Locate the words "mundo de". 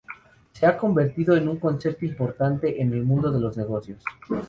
3.03-3.39